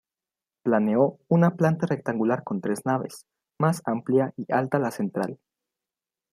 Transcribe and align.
Planeó 0.63 1.19
una 1.27 1.51
planta 1.55 1.85
rectangular 1.85 2.43
con 2.43 2.59
tres 2.59 2.87
naves, 2.87 3.27
más 3.59 3.83
amplia 3.85 4.33
y 4.35 4.51
alta 4.51 4.79
la 4.79 4.89
central. 4.89 5.37